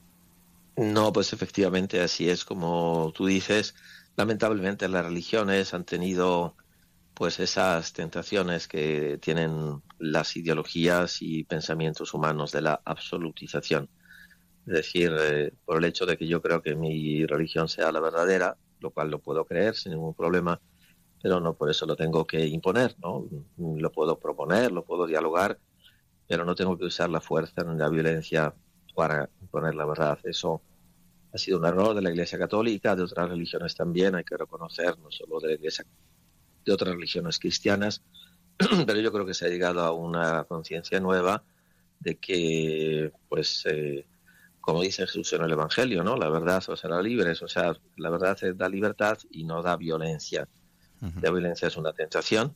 no, 0.77 1.13
pues 1.13 1.33
efectivamente 1.33 2.01
así 2.01 2.29
es 2.29 2.45
como 2.45 3.11
tú 3.15 3.25
dices. 3.25 3.75
Lamentablemente 4.17 4.87
las 4.87 5.05
religiones 5.05 5.73
han 5.73 5.85
tenido 5.85 6.55
pues 7.13 7.39
esas 7.39 7.93
tentaciones 7.93 8.67
que 8.67 9.17
tienen 9.21 9.81
las 9.99 10.35
ideologías 10.37 11.21
y 11.21 11.43
pensamientos 11.45 12.13
humanos 12.13 12.51
de 12.51 12.61
la 12.61 12.81
absolutización. 12.85 13.89
Es 14.67 14.73
decir, 14.73 15.13
eh, 15.19 15.53
por 15.65 15.77
el 15.77 15.85
hecho 15.85 16.05
de 16.05 16.17
que 16.17 16.27
yo 16.27 16.41
creo 16.41 16.61
que 16.61 16.75
mi 16.75 17.25
religión 17.25 17.69
sea 17.69 17.91
la 17.91 18.01
verdadera, 18.01 18.57
lo 18.79 18.91
cual 18.91 19.11
lo 19.11 19.19
puedo 19.21 19.45
creer 19.45 19.75
sin 19.75 19.93
ningún 19.93 20.15
problema, 20.15 20.61
pero 21.21 21.39
no 21.39 21.55
por 21.55 21.69
eso 21.71 21.85
lo 21.85 21.95
tengo 21.95 22.25
que 22.27 22.45
imponer, 22.47 22.95
¿no? 22.99 23.27
Lo 23.57 23.91
puedo 23.91 24.19
proponer, 24.19 24.71
lo 24.71 24.85
puedo 24.85 25.07
dialogar, 25.07 25.59
pero 26.27 26.45
no 26.45 26.55
tengo 26.55 26.77
que 26.77 26.85
usar 26.85 27.09
la 27.09 27.21
fuerza 27.21 27.63
ni 27.63 27.77
la 27.77 27.89
violencia 27.89 28.55
para 28.95 29.29
imponer 29.41 29.75
la 29.75 29.85
verdad. 29.85 30.17
Eso 30.23 30.61
ha 31.33 31.37
sido 31.37 31.59
un 31.59 31.65
error 31.65 31.93
de 31.93 32.01
la 32.01 32.09
Iglesia 32.09 32.39
Católica, 32.39 32.95
de 32.95 33.03
otras 33.03 33.29
religiones 33.29 33.75
también, 33.75 34.15
hay 34.15 34.23
que 34.23 34.37
reconocer, 34.37 34.97
no 34.99 35.11
solo 35.11 35.39
de 35.39 35.49
la 35.49 35.53
Iglesia, 35.55 35.85
de 36.65 36.73
otras 36.73 36.95
religiones 36.95 37.37
cristianas, 37.37 38.01
pero 38.87 38.99
yo 38.99 39.11
creo 39.11 39.25
que 39.25 39.33
se 39.33 39.45
ha 39.45 39.49
llegado 39.49 39.81
a 39.81 39.91
una 39.91 40.45
conciencia 40.45 40.99
nueva 40.99 41.43
de 41.99 42.15
que, 42.15 43.11
pues, 43.27 43.63
eh, 43.65 44.05
como 44.61 44.81
dice 44.81 45.05
Jesús 45.05 45.33
en 45.33 45.43
el 45.43 45.51
Evangelio, 45.51 46.03
¿no? 46.03 46.15
La 46.15 46.29
verdad 46.29 46.63
os 46.67 46.85
hará 46.85 47.01
libres, 47.01 47.41
o 47.41 47.47
sea, 47.47 47.73
la 47.97 48.09
verdad 48.09 48.37
da 48.55 48.69
libertad 48.69 49.17
y 49.29 49.43
no 49.43 49.61
da 49.61 49.75
violencia. 49.75 50.47
La 51.21 51.29
violencia 51.29 51.67
es 51.67 51.77
una 51.77 51.93
tentación. 51.93 52.55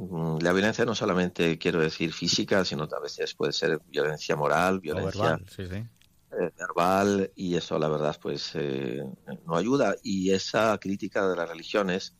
Mm, 0.00 0.38
la 0.40 0.52
violencia 0.54 0.86
no 0.86 0.94
solamente 0.94 1.58
quiero 1.58 1.80
decir 1.80 2.14
física, 2.14 2.64
sino 2.64 2.84
a 2.84 3.00
veces 3.00 3.34
puede 3.34 3.52
ser 3.52 3.78
violencia 3.86 4.34
moral, 4.34 4.80
violencia 4.80 5.38
eh, 5.58 6.50
verbal 6.58 7.30
y 7.34 7.54
eso 7.56 7.78
la 7.78 7.88
verdad 7.88 8.16
pues 8.20 8.52
eh, 8.54 9.02
no 9.46 9.56
ayuda. 9.56 9.94
Y 10.02 10.30
esa 10.30 10.78
crítica 10.78 11.28
de 11.28 11.36
las 11.36 11.48
religiones 11.48 12.16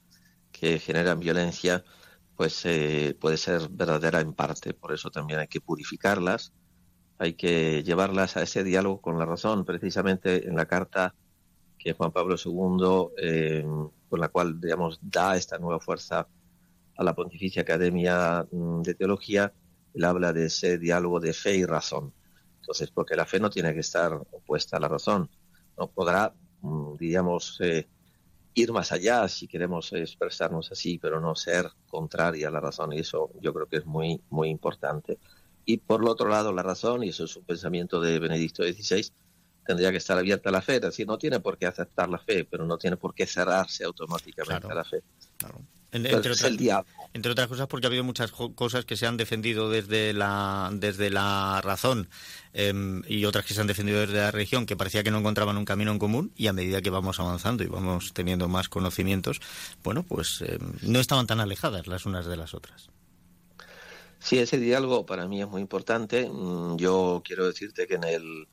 que 0.53 0.79
generan 0.79 1.21
violencia 1.21 1.83
pues 2.37 2.67
eh, 2.67 3.17
puede 3.19 3.39
ser 3.39 3.69
verdadera 3.71 4.21
en 4.21 4.35
parte. 4.35 4.75
Por 4.75 4.93
eso 4.93 5.11
también 5.11 5.41
hay 5.41 5.49
que 5.49 5.61
purificarlas 5.61 6.53
hay 7.23 7.35
que 7.35 7.83
llevarlas 7.83 8.39
a 8.39 8.43
ese 8.43 8.65
diálogo 8.65 9.03
con 9.03 9.19
la 9.19 9.27
razón. 9.27 9.67
Precisamente 9.67 10.49
en 10.49 10.57
la 10.57 10.65
carta 10.65 11.15
que 11.77 11.93
Juan 11.93 12.13
Pablo 12.13 12.37
II 12.43 13.93
con 14.09 14.21
la 14.21 14.29
cual 14.29 14.59
digamos 14.59 14.99
da 15.03 15.37
esta 15.37 15.59
nueva 15.59 15.81
fuerza 15.81 16.27
a 17.01 17.05
la 17.05 17.15
Pontificia 17.15 17.63
Academia 17.63 18.47
mm, 18.51 18.83
de 18.83 18.95
Teología 18.95 19.53
él 19.93 20.05
habla 20.05 20.33
de 20.33 20.47
ese 20.47 20.79
diálogo 20.79 21.19
de 21.19 21.33
fe 21.33 21.57
y 21.57 21.65
razón 21.65 22.13
entonces, 22.61 22.93
porque 22.93 23.17
la 23.17 23.27
fe 23.27 23.41
no 23.41 23.51
tiene 23.51 23.75
que 23.75 23.81
estar 23.81 24.13
opuesta 24.13 24.77
a 24.77 24.81
la 24.81 24.87
razón. 24.87 25.29
No 25.77 25.89
podrá, 25.89 26.33
mm, 26.61 26.97
diríamos, 26.97 27.59
eh, 27.61 27.89
ir 28.55 28.73
más 28.73 28.93
allá 28.93 29.27
si 29.27 29.49
queremos 29.49 29.93
expresarnos 29.93 30.71
así, 30.71 30.97
pero 30.99 31.21
no 31.21 31.35
ser 31.35 31.69
contraria 31.89 32.47
a 32.47 32.51
la 32.53 32.61
razón. 32.61 32.93
Y 32.93 33.01
eso 33.01 33.33
yo 33.41 33.53
creo 33.53 33.67
que 33.67 33.79
es 33.79 33.87
muy, 33.87 34.23
muy 34.31 34.51
importante. 34.51 35.19
Y 35.65 35.79
por 35.79 36.03
el 36.03 36.09
otro 36.09 36.29
lado, 36.29 36.53
la 36.53 36.63
razón, 36.63 37.03
y 37.03 37.09
eso 37.09 37.25
es 37.25 37.37
un 37.37 37.45
pensamiento 37.45 38.01
de 38.01 38.21
Benedicto 38.21 38.63
XVI, 38.63 39.11
tendría 39.67 39.91
que 39.91 39.99
estar 39.99 40.17
abierta 40.17 40.51
a 40.51 40.53
la 40.53 40.63
fe. 40.63 40.77
Es 40.77 40.83
decir, 40.83 41.09
no 41.09 41.19
tiene 41.19 41.41
por 41.41 41.59
qué 41.59 41.67
aceptar 41.67 42.09
la 42.09 42.19
fe, 42.19 42.45
pero 42.45 42.67
no 42.67 42.79
tiene 42.79 42.97
por 42.97 43.15
qué 43.15 43.27
cerrarse 43.27 43.85
automáticamente 43.85 44.69
a 44.71 44.75
la 44.75 44.85
fe. 44.85 45.03
Claro 45.39 45.59
entre, 45.93 46.15
otras, 46.15 47.49
cosas 47.49 47.67
porque 47.67 47.87
ha 47.87 47.89
habido 47.89 48.05
muchas 48.05 48.31
cosas 48.31 48.85
que 48.85 48.97
se 48.97 49.07
han 49.07 49.17
defendido 49.17 49.69
desde 49.69 50.13
la, 50.13 50.71
desde 50.73 51.11
la 51.11 51.61
razón 51.63 52.09
em, 52.53 53.03
y 53.09 53.25
otras 53.25 53.45
que 53.45 53.55
se 53.55 53.61
han 53.61 53.67
defendido 53.67 54.01
desde 54.01 54.19
la 54.19 54.31
religión 54.31 54.67
que 54.67 54.77
parecía 54.77 55.03
que 55.03 55.11
no 55.11 55.19
encontraban 55.19 55.57
un 55.57 55.65
camino 55.65 55.91
en 55.91 55.99
común 55.99 56.33
y 56.37 56.47
a 56.47 56.53
medida 56.53 56.81
que 56.81 56.91
vamos 56.91 57.19
avanzando 57.19 57.65
y 57.65 57.67
vamos 57.67 58.13
teniendo 58.13 58.49
más 58.49 58.69
conocimientos, 58.69 59.41
bueno, 59.83 60.05
pues 60.05 60.43
em, 60.43 60.75
no 60.83 61.01
estaban 61.01 61.27
tan 61.27 61.41
alejadas 61.41 61.87
las 61.87 62.07
unas 62.07 62.27
de 62.27 62.37
las 62.37 62.55
otras. 62.55 62.91
Sí, 64.21 64.39
ese 64.39 64.59
diálogo 64.59 65.07
para 65.07 65.27
mí 65.27 65.41
es 65.41 65.49
muy 65.49 65.63
importante. 65.63 66.29
Mm, 66.29 66.77
yo 66.77 67.23
quiero 67.25 67.47
decirte 67.47 67.87
que 67.87 67.95
en 67.95 68.05
el 68.05 68.49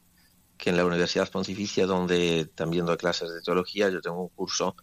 que 0.57 0.71
en 0.71 0.77
la 0.77 0.85
Universidad 0.85 1.29
Pontificia, 1.29 1.85
donde 1.85 2.49
también 2.55 2.85
doy 2.85 2.97
clases 2.97 3.31
de 3.31 3.41
teología, 3.41 3.89
yo 3.89 4.01
tengo 4.01 4.23
un 4.23 4.29
curso 4.29 4.75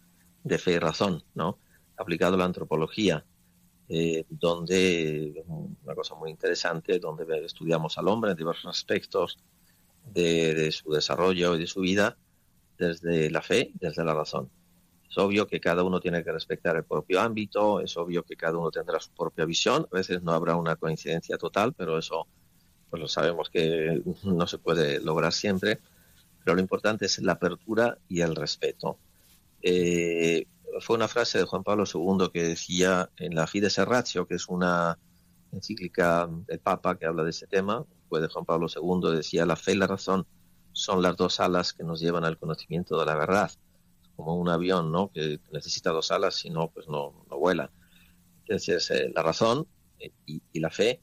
de 0.43 0.57
fe 0.57 0.73
y 0.73 0.79
razón, 0.79 1.23
¿no? 1.33 1.59
Aplicado 1.97 2.35
a 2.35 2.37
la 2.37 2.45
antropología. 2.45 3.25
eh, 3.87 4.25
donde, 4.29 5.43
una 5.83 5.95
cosa 5.95 6.15
muy 6.15 6.31
interesante, 6.31 6.97
donde 6.99 7.45
estudiamos 7.45 7.97
al 7.97 8.07
hombre 8.07 8.31
en 8.31 8.37
diversos 8.37 8.65
aspectos 8.65 9.37
de, 10.13 10.71
su 10.71 10.91
desarrollo 10.91 11.55
y 11.55 11.59
de 11.59 11.67
su 11.67 11.81
vida, 11.81 12.17
desde 12.77 13.29
la 13.29 13.41
fe, 13.41 13.71
desde 13.75 14.03
la 14.03 14.13
razón. 14.13 14.49
Es 15.09 15.17
obvio 15.17 15.47
que 15.47 15.59
cada 15.59 15.83
uno 15.83 15.99
tiene 15.99 16.23
que 16.23 16.31
respetar 16.31 16.75
el 16.75 16.83
propio 16.83 17.21
ámbito, 17.21 17.79
es 17.79 17.95
obvio 17.95 18.23
que 18.23 18.35
cada 18.35 18.57
uno 18.57 18.71
tendrá 18.71 18.99
su 18.99 19.11
propia 19.11 19.45
visión, 19.45 19.87
a 19.91 19.95
veces 19.95 20.21
no 20.23 20.31
habrá 20.31 20.55
una 20.55 20.75
coincidencia 20.75 21.37
total, 21.37 21.73
pero 21.73 21.97
eso 21.97 22.27
pues 22.89 23.01
lo 23.01 23.07
sabemos 23.07 23.49
que 23.49 24.01
no 24.23 24.47
se 24.47 24.57
puede 24.57 24.99
lograr 24.99 25.31
siempre, 25.31 25.79
pero 26.43 26.55
lo 26.55 26.61
importante 26.61 27.05
es 27.05 27.19
la 27.19 27.33
apertura 27.33 27.97
y 28.07 28.21
el 28.21 28.35
respeto. 28.35 28.97
Eh, 29.61 30.45
fue 30.79 30.95
una 30.95 31.07
frase 31.07 31.39
de 31.39 31.45
Juan 31.45 31.63
Pablo 31.63 31.85
II 31.91 32.29
que 32.33 32.43
decía 32.43 33.09
en 33.17 33.35
la 33.35 33.47
Fides 33.47 33.77
Ratio, 33.77 34.27
que 34.27 34.35
es 34.35 34.47
una 34.47 34.97
encíclica 35.51 36.27
del 36.47 36.59
Papa 36.59 36.97
que 36.97 37.05
habla 37.05 37.23
de 37.23 37.29
ese 37.29 37.47
tema, 37.47 37.85
fue 38.09 38.21
de 38.21 38.27
Juan 38.27 38.45
Pablo 38.45 38.67
II, 38.67 39.15
decía 39.15 39.45
la 39.45 39.55
fe 39.55 39.73
y 39.73 39.77
la 39.77 39.87
razón 39.87 40.27
son 40.71 41.01
las 41.01 41.15
dos 41.15 41.39
alas 41.39 41.73
que 41.73 41.83
nos 41.83 42.01
llevan 42.01 42.25
al 42.25 42.37
conocimiento 42.37 42.99
de 42.99 43.05
la 43.05 43.15
verdad, 43.15 43.51
como 44.15 44.35
un 44.35 44.49
avión, 44.49 44.91
¿no? 44.91 45.09
Que 45.13 45.39
necesita 45.51 45.91
dos 45.91 46.11
alas, 46.11 46.35
si 46.35 46.49
no, 46.49 46.69
pues 46.69 46.87
no, 46.87 47.25
no 47.29 47.37
vuela. 47.39 47.71
Entonces, 48.41 48.91
eh, 48.91 49.11
la 49.15 49.23
razón 49.23 49.67
y, 50.25 50.59
la 50.59 50.69
fe, 50.69 51.01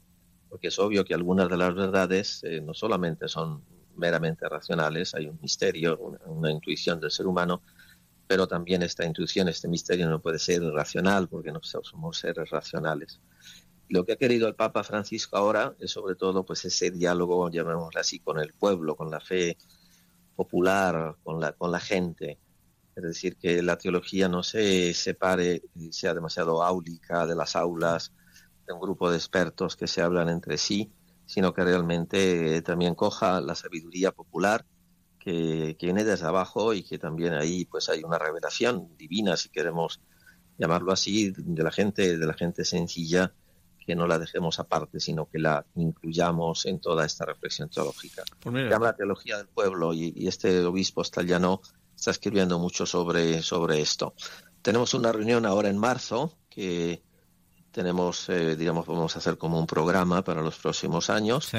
porque 0.50 0.69
es 0.69 0.79
obvio 0.79 1.05
que 1.05 1.14
algunas 1.14 1.49
de 1.49 1.57
las 1.57 1.75
verdades 1.75 2.43
eh, 2.45 2.61
no 2.61 2.75
solamente 2.75 3.29
son 3.29 3.64
meramente 3.97 4.49
racionales, 4.49 5.14
hay 5.14 5.26
un 5.26 5.38
misterio, 5.41 5.99
una 6.26 6.50
intuición 6.50 7.00
del 7.00 7.11
ser 7.11 7.26
humano, 7.26 7.62
pero 8.33 8.47
también 8.47 8.83
esta 8.83 9.05
intuición, 9.05 9.49
este 9.49 9.69
misterio 9.69 10.09
no 10.09 10.19
puede 10.19 10.39
ser 10.39 10.62
racional 10.62 11.29
porque 11.29 11.53
no 11.53 11.61
somos 11.62 12.17
seres 12.17 12.49
racionales. 12.49 13.21
Lo 13.91 14.07
que 14.07 14.12
ha 14.12 14.17
querido 14.17 14.49
el 14.49 14.55
Papa 14.55 14.83
Francisco 14.85 15.37
ahora 15.37 15.77
es 15.79 15.91
sobre 15.91 16.15
todo 16.15 16.43
pues 16.43 16.65
ese 16.65 16.91
diálogo, 16.91 17.51
llamémoslo 17.51 18.01
así, 18.01 18.21
con 18.21 18.39
el 18.39 18.55
pueblo, 18.55 18.97
con 18.97 19.11
la 19.11 19.21
fe 19.21 19.59
popular, 20.35 21.17
con 21.23 21.41
la, 21.41 21.53
con 21.53 21.71
la 21.71 21.79
gente. 21.79 22.39
Es 22.97 23.03
decir, 23.03 23.37
que 23.37 23.61
la 23.61 23.77
teología 23.77 24.31
no 24.31 24.43
se 24.43 24.95
separe 24.95 25.61
y 25.75 25.93
sea 25.93 26.15
demasiado 26.15 26.62
áulica 26.62 27.27
de 27.27 27.37
las 27.37 27.55
aulas, 27.55 28.15
de 28.67 28.73
un 28.73 28.81
grupo 28.81 29.11
de 29.11 29.19
expertos 29.19 29.77
que 29.77 29.87
se 29.87 30.01
hablan 30.01 30.31
entre 30.31 30.57
sí, 30.57 30.91
sino 31.27 31.53
que 31.53 31.65
realmente 31.65 32.62
también 32.62 32.95
coja 32.95 33.43
la 33.43 33.55
sabiduría 33.55 34.11
popular 34.11 34.65
que, 35.23 35.76
viene 35.81 36.05
desde 36.05 36.26
abajo 36.26 36.75
y 36.75 36.83
que 36.83 36.99
también 36.99 37.35
ahí 37.35 37.64
pues 37.64 37.88
hay 37.88 38.02
una 38.02 38.19
revelación 38.19 38.97
divina, 38.97 39.37
si 39.37 39.49
queremos 39.50 40.00
llamarlo 40.59 40.93
así, 40.93 41.33
de 41.37 41.62
la 41.62 41.71
gente, 41.71 42.19
de 42.19 42.26
la 42.26 42.35
gente 42.35 42.64
sencilla, 42.64 43.33
que 43.85 43.95
no 43.95 44.07
la 44.07 44.19
dejemos 44.19 44.59
aparte, 44.59 45.00
sino 45.00 45.29
que 45.29 45.38
la 45.38 45.64
incluyamos 45.76 46.67
en 46.67 46.81
toda 46.81 47.05
esta 47.05 47.25
reflexión 47.25 47.69
teológica. 47.69 48.23
Pues 48.41 48.69
llama 48.69 48.87
la 48.87 48.97
teología 48.97 49.38
del 49.38 49.49
pueblo 49.49 49.95
y, 49.95 50.26
este 50.26 50.64
obispo 50.64 51.05
Stallano 51.05 51.61
está 51.95 52.11
escribiendo 52.11 52.59
mucho 52.59 52.85
sobre, 52.85 53.43
sobre 53.43 53.81
esto. 53.81 54.14
Tenemos 54.61 54.95
una 54.95 55.12
reunión 55.12 55.47
ahora 55.47 55.69
en 55.69 55.79
marzo 55.79 56.37
que 56.49 57.02
tenemos, 57.71 58.29
eh, 58.29 58.57
digamos, 58.57 58.87
vamos 58.87 59.17
a 59.17 59.19
hacer 59.19 59.38
como 59.38 59.59
un 59.59 59.67
programa 59.67 60.23
para 60.23 60.43
los 60.43 60.59
próximos 60.59 61.11
años. 61.11 61.50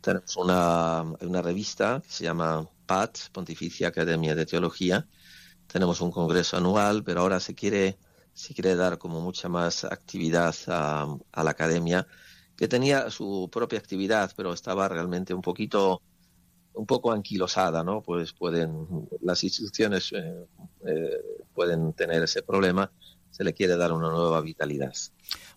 Tenemos 0.00 0.36
una, 0.36 1.02
una 1.20 1.40
revista 1.40 2.02
que 2.04 2.10
se 2.10 2.24
llama 2.24 2.68
PAT, 2.86 3.18
Pontificia 3.32 3.88
Academia 3.88 4.34
de 4.34 4.46
Teología. 4.46 5.06
Tenemos 5.66 6.00
un 6.00 6.10
congreso 6.10 6.56
anual, 6.56 7.02
pero 7.04 7.20
ahora 7.20 7.40
se 7.40 7.54
quiere, 7.54 7.98
se 8.32 8.54
quiere 8.54 8.76
dar 8.76 8.98
como 8.98 9.20
mucha 9.20 9.48
más 9.48 9.84
actividad 9.84 10.54
a, 10.68 11.16
la 11.42 11.50
academia, 11.50 12.06
que 12.56 12.68
tenía 12.68 13.10
su 13.10 13.48
propia 13.52 13.78
actividad, 13.78 14.32
pero 14.36 14.52
estaba 14.52 14.88
realmente 14.88 15.34
un 15.34 15.42
poquito 15.42 16.02
un 16.74 16.86
poco 16.86 17.12
anquilosada, 17.12 17.84
¿no? 17.84 18.02
Pues 18.02 18.32
pueden 18.32 19.08
las 19.22 19.44
instituciones 19.44 20.12
eh, 20.12 20.46
eh, 20.86 21.46
pueden 21.54 21.92
tener 21.92 22.22
ese 22.22 22.42
problema, 22.42 22.90
se 23.30 23.44
le 23.44 23.54
quiere 23.54 23.76
dar 23.76 23.92
una 23.92 24.10
nueva 24.10 24.40
vitalidad. 24.40 24.92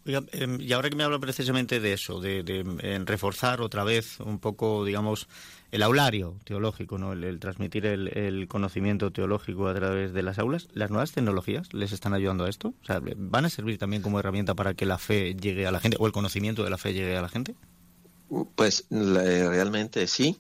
Em, 0.08 0.62
y 0.62 0.74
ahora 0.74 0.90
que 0.90 0.96
me 0.96 1.04
habla 1.04 1.20
precisamente 1.20 1.80
de 1.80 1.94
eso, 1.94 2.20
de, 2.22 2.44
de 2.44 3.02
reforzar 3.06 3.62
otra 3.62 3.84
vez 3.84 4.20
un 4.20 4.40
poco, 4.40 4.86
digamos, 4.86 5.28
el 5.72 5.84
aulario 5.84 6.38
teológico, 6.46 6.98
¿no? 6.98 7.14
el, 7.14 7.40
transmitir 7.40 7.86
el, 7.86 8.48
conocimiento 8.48 9.12
teológico 9.12 9.68
a 9.68 9.74
través 9.74 10.14
de 10.14 10.24
las 10.24 10.40
aulas, 10.40 10.68
¿las 10.74 10.90
nuevas 10.90 11.12
tecnologías 11.12 11.74
les 11.74 11.92
están 11.92 12.14
ayudando 12.14 12.46
a 12.46 12.50
esto? 12.50 12.74
O 12.82 12.86
sea, 12.86 13.02
¿Van 13.18 13.46
a 13.46 13.50
servir 13.50 13.78
también 13.78 14.02
como 14.02 14.20
herramienta 14.20 14.56
para 14.56 14.74
que 14.74 14.86
la 14.86 14.98
fe 14.98 15.36
llegue 15.36 15.68
a 15.68 15.72
la 15.72 15.80
gente 15.80 15.98
o 16.00 16.08
el 16.08 16.14
conocimiento 16.14 16.64
de 16.64 16.70
la 16.70 16.78
fe 16.78 16.94
llegue 16.94 17.18
a 17.18 17.22
la 17.22 17.30
gente? 17.30 17.56
Pues 18.56 18.86
realmente 18.90 20.08
sí. 20.08 20.40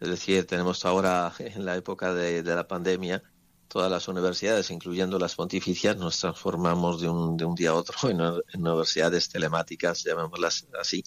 Es 0.00 0.08
decir, 0.08 0.46
tenemos 0.46 0.84
ahora, 0.84 1.32
en 1.38 1.64
la 1.64 1.76
época 1.76 2.14
de, 2.14 2.42
la 2.42 2.68
pandemia, 2.68 3.22
todas 3.68 3.90
las 3.90 4.08
universidades, 4.08 4.70
incluyendo 4.70 5.18
las 5.18 5.34
pontificias, 5.34 5.96
nos 5.96 6.18
transformamos 6.18 7.00
de 7.00 7.08
un, 7.08 7.36
de 7.36 7.44
un 7.44 7.54
día 7.54 7.70
a 7.70 7.74
otro 7.74 7.96
en, 8.10 8.20
universidades 8.60 9.28
telemáticas, 9.28 10.04
llamémoslas 10.04 10.66
así 10.80 11.02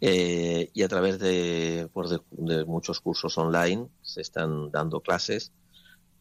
eh, 0.00 0.70
y 0.72 0.82
a 0.82 0.88
través 0.88 1.18
de, 1.18 1.88
de, 2.30 2.64
muchos 2.64 3.00
cursos 3.00 3.36
online 3.36 3.88
se 4.00 4.20
están 4.20 4.70
dando 4.70 5.00
clases 5.00 5.52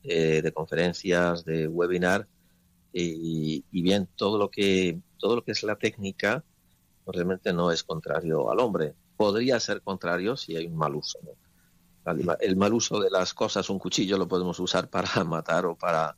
eh, 0.03 0.41
de 0.41 0.51
conferencias, 0.51 1.45
de 1.45 1.67
webinar 1.67 2.27
y, 2.91 3.63
bien 3.71 4.07
todo 4.15 4.37
lo 4.37 4.49
que 4.49 4.99
todo 5.19 5.35
lo 5.35 5.43
que 5.43 5.51
es 5.51 5.61
la 5.63 5.75
técnica 5.75 6.43
pues 7.05 7.15
realmente 7.15 7.53
no 7.53 7.71
es 7.71 7.83
contrario 7.83 8.51
al 8.51 8.59
hombre. 8.59 8.95
Podría 9.15 9.59
ser 9.59 9.81
contrario 9.81 10.35
si 10.35 10.55
hay 10.55 10.65
un 10.67 10.75
mal 10.75 10.95
uso. 10.95 11.19
El 12.39 12.55
mal 12.55 12.73
uso 12.73 12.99
de 12.99 13.09
las 13.09 13.33
cosas, 13.33 13.69
un 13.69 13.79
cuchillo 13.79 14.17
lo 14.17 14.27
podemos 14.27 14.59
usar 14.59 14.89
para 14.91 15.23
matar 15.23 15.65
o 15.65 15.75
para 15.75 16.15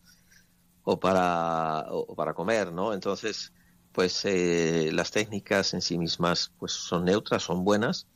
o 0.84 1.00
para 1.00 1.86
o 1.90 2.16
para 2.16 2.34
comer, 2.34 2.72
¿no? 2.72 2.94
Entonces 2.94 3.54
pues 3.92 4.24
eh, 4.26 4.92
las 4.94 5.12
técnicas 5.12 5.74
en 5.74 5.82
sí 5.82 5.98
mismas 5.98 6.52
pues 6.58 6.72
son 6.72 7.06
neutras, 7.06 7.44
son 7.44 7.64
buenas. 7.64 8.08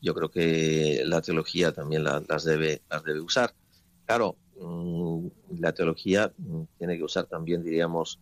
Yo 0.00 0.14
creo 0.14 0.30
que 0.30 1.02
la 1.04 1.20
teología 1.20 1.72
también 1.72 2.04
las, 2.04 2.44
debe, 2.44 2.82
las 2.88 3.02
debe 3.02 3.20
usar. 3.20 3.52
Claro, 4.04 4.36
mm, 4.60 5.26
la 5.58 5.72
teología 5.72 6.32
mm, 6.36 6.62
tiene 6.78 6.96
que 6.96 7.04
usar 7.04 7.26
también, 7.26 7.64
diríamos, 7.64 8.20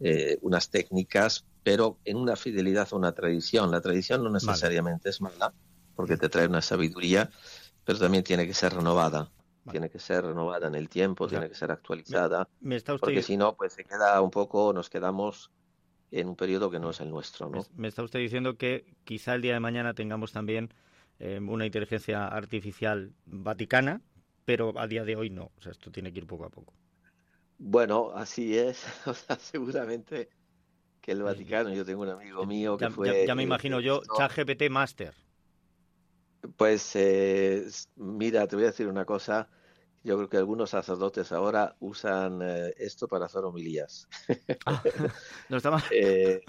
eh, 0.00 0.38
unas 0.42 0.68
técnicas, 0.68 1.44
pero 1.62 1.98
en 2.04 2.18
una 2.18 2.36
fidelidad 2.36 2.88
a 2.90 2.96
una 2.96 3.12
tradición. 3.12 3.70
La 3.70 3.80
tradición 3.80 4.22
no 4.22 4.30
necesariamente 4.30 5.08
es 5.08 5.20
mala, 5.20 5.52
porque 5.96 6.16
te 6.16 6.28
trae 6.28 6.46
una 6.46 6.62
sabiduría, 6.62 7.30
pero 7.84 7.98
también 7.98 8.24
tiene 8.24 8.46
que 8.46 8.54
ser 8.54 8.74
renovada. 8.74 9.30
Tiene 9.70 9.88
que 9.88 9.98
ser 9.98 10.24
renovada 10.24 10.68
en 10.68 10.74
el 10.74 10.90
tiempo, 10.90 11.26
tiene 11.26 11.48
que 11.48 11.54
ser 11.54 11.70
actualizada, 11.70 12.46
porque 13.00 13.22
si 13.22 13.38
no, 13.38 13.54
pues 13.54 13.72
se 13.72 13.84
queda 13.84 14.20
un 14.20 14.30
poco, 14.30 14.74
nos 14.74 14.90
quedamos 14.90 15.50
en 16.10 16.28
un 16.28 16.36
periodo 16.36 16.70
que 16.70 16.78
no 16.78 16.90
es 16.90 17.00
el 17.00 17.08
nuestro. 17.08 17.48
¿no? 17.48 17.64
Me 17.74 17.88
está 17.88 18.02
usted 18.02 18.18
diciendo 18.18 18.58
que 18.58 18.94
quizá 19.04 19.34
el 19.34 19.40
día 19.40 19.54
de 19.54 19.60
mañana 19.60 19.94
tengamos 19.94 20.32
también 20.32 20.74
eh, 21.18 21.40
una 21.40 21.64
inteligencia 21.64 22.26
artificial 22.28 23.14
vaticana, 23.24 24.02
pero 24.44 24.78
a 24.78 24.86
día 24.86 25.04
de 25.04 25.16
hoy 25.16 25.30
no. 25.30 25.50
O 25.56 25.62
sea, 25.62 25.72
esto 25.72 25.90
tiene 25.90 26.12
que 26.12 26.18
ir 26.18 26.26
poco 26.26 26.44
a 26.44 26.50
poco. 26.50 26.74
Bueno, 27.58 28.12
así 28.14 28.58
es. 28.58 28.84
O 29.06 29.14
sea, 29.14 29.36
seguramente 29.36 30.28
que 31.00 31.12
el 31.12 31.22
Vaticano, 31.22 31.72
yo 31.74 31.84
tengo 31.84 32.02
un 32.02 32.08
amigo 32.08 32.46
mío 32.46 32.78
que 32.78 32.88
fue... 32.88 33.26
Ya, 33.26 33.34
me 33.34 33.42
imagino 33.42 33.78
yo, 33.78 34.00
ChatGPT 34.16 34.70
Master. 34.70 35.14
Pues 36.56 36.94
eh, 36.96 37.64
mira, 37.96 38.46
te 38.46 38.56
voy 38.56 38.64
a 38.64 38.68
decir 38.68 38.88
una 38.88 39.04
cosa. 39.04 39.50
Yo 40.02 40.16
creo 40.16 40.28
que 40.28 40.36
algunos 40.36 40.70
sacerdotes 40.70 41.32
ahora 41.32 41.76
usan 41.80 42.42
eh, 42.42 42.74
esto 42.76 43.08
para 43.08 43.26
hacer 43.26 43.44
homilías. 43.44 44.06
Ah, 44.66 44.82
no 45.48 45.56
está 45.56 45.70
mal. 45.70 45.82
Eh, 45.90 46.42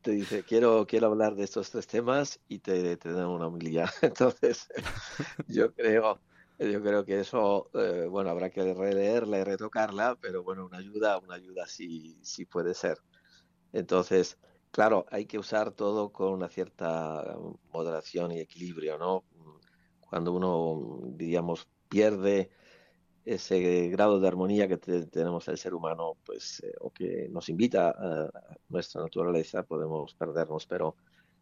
te 0.00 0.12
dice, 0.12 0.44
quiero, 0.44 0.86
quiero 0.86 1.08
hablar 1.08 1.34
de 1.34 1.44
estos 1.44 1.70
tres 1.70 1.86
temas 1.86 2.40
y 2.48 2.60
te, 2.60 2.96
te 2.96 3.12
dan 3.12 3.26
una 3.26 3.46
homilía. 3.48 3.88
Entonces, 4.02 4.66
yo 5.46 5.72
creo, 5.74 6.22
yo 6.58 6.82
creo 6.82 7.04
que 7.04 7.20
eso, 7.20 7.70
eh, 7.74 8.06
bueno, 8.08 8.30
habrá 8.30 8.50
que 8.50 8.74
releerla 8.74 9.38
y 9.40 9.44
retocarla, 9.44 10.16
pero 10.20 10.42
bueno, 10.42 10.66
una 10.66 10.78
ayuda, 10.78 11.18
una 11.18 11.34
ayuda 11.34 11.66
sí, 11.66 12.18
sí 12.24 12.46
puede 12.46 12.74
ser. 12.74 12.98
Entonces, 13.72 14.38
claro, 14.70 15.06
hay 15.10 15.26
que 15.26 15.38
usar 15.38 15.72
todo 15.72 16.12
con 16.12 16.32
una 16.32 16.48
cierta 16.48 17.36
moderación 17.72 18.32
y 18.32 18.40
equilibrio, 18.40 18.98
¿no? 18.98 19.26
Cuando 20.12 20.34
uno, 20.34 21.00
diríamos, 21.16 21.66
pierde 21.88 22.50
ese 23.24 23.88
grado 23.88 24.20
de 24.20 24.28
armonía 24.28 24.68
que 24.68 24.76
tenemos 24.76 25.48
el 25.48 25.56
ser 25.56 25.72
humano, 25.72 26.18
pues, 26.26 26.60
eh, 26.62 26.74
o 26.80 26.90
que 26.90 27.30
nos 27.30 27.48
invita 27.48 27.88
a, 27.88 28.30
nuestra 28.68 29.00
naturaleza, 29.00 29.62
podemos 29.62 30.12
perdernos, 30.12 30.66
pero 30.66 30.96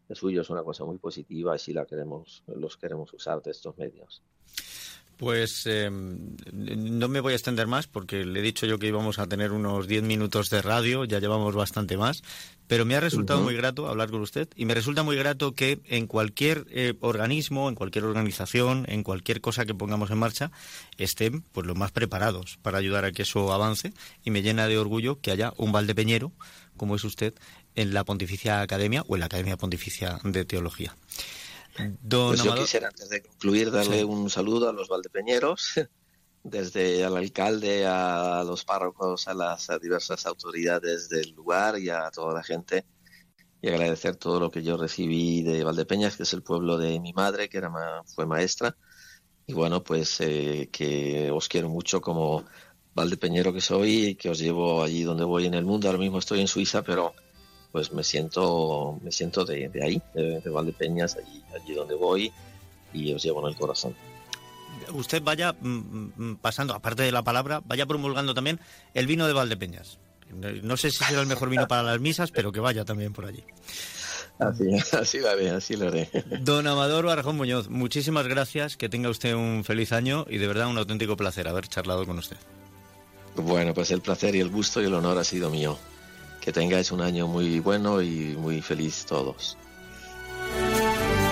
el 0.08 0.14
suyo 0.14 0.42
es 0.42 0.50
una 0.50 0.62
cosa 0.62 0.84
muy 0.84 0.98
positiva 0.98 1.56
y 1.56 1.58
si 1.58 1.72
la 1.72 1.84
queremos, 1.84 2.44
los 2.46 2.76
queremos 2.76 3.12
usar 3.12 3.42
de 3.42 3.50
estos 3.50 3.76
medios. 3.76 4.22
Pues 5.20 5.66
em, 5.66 6.34
no 6.50 7.06
me 7.08 7.20
voy 7.20 7.34
a 7.34 7.36
extender 7.36 7.66
más 7.66 7.86
porque 7.86 8.24
le 8.24 8.40
he 8.40 8.42
dicho 8.42 8.64
yo 8.64 8.78
que 8.78 8.86
íbamos 8.86 9.18
a 9.18 9.26
tener 9.26 9.52
unos 9.52 9.86
10 9.86 10.02
minutos 10.02 10.48
de 10.48 10.62
radio, 10.62 11.04
ya 11.04 11.18
llevamos 11.18 11.54
bastante 11.54 11.98
más, 11.98 12.22
pero 12.66 12.86
me 12.86 12.96
ha 12.96 13.00
resultado 13.00 13.42
muy 13.42 13.54
grato 13.54 13.86
hablar 13.86 14.10
con 14.10 14.22
usted 14.22 14.48
y 14.56 14.64
me 14.64 14.72
resulta 14.72 15.02
muy 15.02 15.16
grato 15.16 15.52
que 15.52 15.78
en 15.84 16.06
cualquier 16.06 16.64
eh, 16.70 16.94
organismo, 17.00 17.68
en 17.68 17.74
cualquier 17.74 18.04
organización, 18.06 18.86
en 18.88 19.02
cualquier 19.02 19.42
cosa 19.42 19.66
que 19.66 19.74
pongamos 19.74 20.10
en 20.10 20.16
marcha, 20.16 20.52
estén 20.96 21.42
pues 21.52 21.66
los 21.66 21.76
más 21.76 21.92
preparados 21.92 22.58
para 22.62 22.78
ayudar 22.78 23.04
a 23.04 23.12
que 23.12 23.20
eso 23.20 23.52
avance 23.52 23.92
y 24.24 24.30
me 24.30 24.40
llena 24.40 24.68
de 24.68 24.78
orgullo 24.78 25.20
que 25.20 25.32
haya 25.32 25.52
un 25.58 25.70
valdepeñero 25.70 26.32
como 26.78 26.96
es 26.96 27.04
usted 27.04 27.34
en 27.74 27.92
la 27.92 28.04
Pontificia 28.04 28.62
Academia 28.62 29.04
o 29.06 29.16
en 29.16 29.20
la 29.20 29.26
Academia 29.26 29.58
Pontificia 29.58 30.18
de 30.24 30.46
Teología. 30.46 30.96
Pues 31.76 32.42
yo 32.42 32.54
quisiera, 32.54 32.88
antes 32.88 33.08
de 33.08 33.22
concluir, 33.22 33.70
darle 33.70 34.04
un 34.04 34.28
saludo 34.30 34.68
a 34.68 34.72
los 34.72 34.88
valdepeñeros, 34.88 35.72
desde 36.42 37.04
al 37.04 37.16
alcalde, 37.16 37.86
a 37.86 38.42
los 38.44 38.64
párrocos, 38.64 39.28
a 39.28 39.34
las 39.34 39.68
diversas 39.80 40.26
autoridades 40.26 41.08
del 41.08 41.30
lugar 41.30 41.78
y 41.78 41.90
a 41.90 42.10
toda 42.10 42.34
la 42.34 42.42
gente, 42.42 42.84
y 43.62 43.68
agradecer 43.68 44.16
todo 44.16 44.40
lo 44.40 44.50
que 44.50 44.62
yo 44.62 44.76
recibí 44.76 45.42
de 45.42 45.64
Valdepeñas, 45.64 46.16
que 46.16 46.22
es 46.22 46.32
el 46.32 46.42
pueblo 46.42 46.78
de 46.78 46.98
mi 46.98 47.12
madre, 47.12 47.48
que 47.48 47.58
era 47.58 47.70
fue 48.06 48.26
maestra. 48.26 48.76
Y 49.46 49.52
bueno, 49.52 49.82
pues 49.82 50.20
eh, 50.20 50.68
que 50.72 51.30
os 51.30 51.48
quiero 51.48 51.68
mucho 51.68 52.00
como 52.00 52.44
valdepeñero 52.94 53.52
que 53.52 53.60
soy 53.60 54.06
y 54.06 54.14
que 54.14 54.30
os 54.30 54.38
llevo 54.38 54.82
allí 54.82 55.02
donde 55.02 55.24
voy 55.24 55.46
en 55.46 55.54
el 55.54 55.64
mundo. 55.64 55.88
Ahora 55.88 55.98
mismo 55.98 56.18
estoy 56.18 56.40
en 56.40 56.48
Suiza, 56.48 56.82
pero 56.82 57.12
pues 57.72 57.92
me 57.92 58.02
siento, 58.02 58.98
me 59.02 59.12
siento 59.12 59.44
de, 59.44 59.70
ahí, 59.82 60.02
de, 60.14 60.40
Valdepeñas, 60.50 61.16
allí, 61.16 61.42
allí 61.54 61.74
donde 61.74 61.94
voy 61.94 62.32
y 62.92 63.12
os 63.12 63.22
llevo 63.22 63.40
en 63.40 63.52
el 63.52 63.56
corazón. 63.56 63.94
Usted 64.92 65.22
vaya 65.22 65.52
mm, 65.52 66.12
mm, 66.16 66.36
pasando, 66.36 66.74
aparte 66.74 67.02
de 67.02 67.12
la 67.12 67.22
palabra, 67.22 67.62
vaya 67.64 67.86
promulgando 67.86 68.34
también 68.34 68.60
el 68.94 69.06
vino 69.06 69.26
de 69.26 69.32
Valdepeñas. 69.32 69.98
No 70.62 70.76
sé 70.76 70.90
si 70.90 71.02
será 71.02 71.20
el 71.20 71.26
mejor 71.26 71.48
vino 71.48 71.66
para 71.66 71.82
las 71.82 72.00
misas, 72.00 72.30
pero 72.30 72.52
que 72.52 72.60
vaya 72.60 72.84
también 72.84 73.12
por 73.12 73.26
allí. 73.26 73.44
Así, 74.38 74.64
así 74.92 75.18
lo 75.18 75.28
haré, 75.28 75.50
así 75.50 75.76
lo 75.76 75.88
haré. 75.88 76.08
Don 76.40 76.66
Amador 76.66 77.04
Barajón 77.06 77.36
Muñoz, 77.36 77.68
muchísimas 77.68 78.26
gracias, 78.26 78.76
que 78.76 78.88
tenga 78.88 79.10
usted 79.10 79.34
un 79.34 79.64
feliz 79.64 79.92
año 79.92 80.26
y 80.28 80.38
de 80.38 80.46
verdad 80.46 80.68
un 80.68 80.78
auténtico 80.78 81.16
placer 81.16 81.48
haber 81.48 81.68
charlado 81.68 82.06
con 82.06 82.18
usted. 82.18 82.36
Bueno, 83.36 83.74
pues 83.74 83.90
el 83.90 84.00
placer 84.00 84.34
y 84.34 84.40
el 84.40 84.48
gusto 84.48 84.80
y 84.80 84.86
el 84.86 84.94
honor 84.94 85.18
ha 85.18 85.24
sido 85.24 85.50
mío. 85.50 85.78
Que 86.40 86.52
tengáis 86.52 86.90
un 86.90 87.00
año 87.00 87.26
muy 87.26 87.60
bueno 87.60 88.00
y 88.00 88.36
muy 88.36 88.62
feliz 88.62 89.04
todos. 89.06 89.58